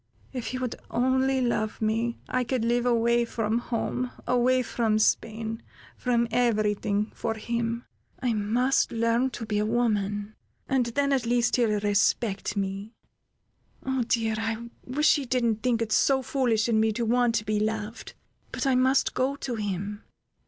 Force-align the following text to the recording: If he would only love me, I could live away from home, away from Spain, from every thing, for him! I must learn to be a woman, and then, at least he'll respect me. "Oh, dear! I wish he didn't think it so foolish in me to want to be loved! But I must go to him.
If 0.33 0.47
he 0.47 0.57
would 0.57 0.75
only 0.89 1.41
love 1.41 1.79
me, 1.79 2.17
I 2.27 2.43
could 2.43 2.65
live 2.65 2.87
away 2.87 3.23
from 3.23 3.59
home, 3.59 4.09
away 4.25 4.63
from 4.63 4.97
Spain, 4.97 5.61
from 5.95 6.27
every 6.31 6.73
thing, 6.73 7.11
for 7.13 7.35
him! 7.35 7.85
I 8.19 8.33
must 8.33 8.91
learn 8.91 9.29
to 9.29 9.45
be 9.45 9.59
a 9.59 9.65
woman, 9.67 10.33
and 10.67 10.87
then, 10.87 11.13
at 11.13 11.27
least 11.27 11.57
he'll 11.57 11.79
respect 11.81 12.57
me. 12.57 12.93
"Oh, 13.85 14.01
dear! 14.01 14.33
I 14.39 14.69
wish 14.83 15.17
he 15.17 15.25
didn't 15.25 15.57
think 15.61 15.83
it 15.83 15.91
so 15.91 16.23
foolish 16.23 16.67
in 16.67 16.79
me 16.79 16.91
to 16.93 17.05
want 17.05 17.35
to 17.35 17.45
be 17.45 17.59
loved! 17.59 18.15
But 18.51 18.65
I 18.65 18.73
must 18.73 19.13
go 19.13 19.35
to 19.35 19.53
him. 19.53 20.01